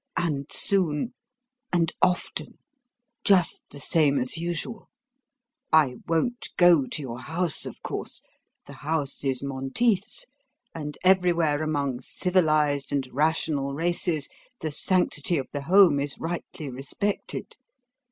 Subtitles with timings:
[0.17, 1.13] and soon...
[1.71, 2.57] and often,
[3.23, 4.89] just the same as usual.
[5.71, 8.23] I won't go to your house, of course:
[8.65, 10.25] the house is Monteith's;
[10.73, 14.27] and everywhere among civilised and rational races
[14.61, 17.55] the sanctity of the home is rightly respected.